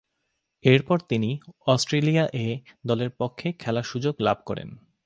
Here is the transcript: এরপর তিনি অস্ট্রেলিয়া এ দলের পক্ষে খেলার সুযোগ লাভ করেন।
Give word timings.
এরপর 0.63 0.97
তিনি 1.09 1.29
অস্ট্রেলিয়া 1.67 2.25
এ 2.33 2.47
দলের 2.87 3.11
পক্ষে 3.19 3.47
খেলার 3.53 3.83
সুযোগ 3.83 4.15
লাভ 4.19 4.37
করেন। 4.45 4.69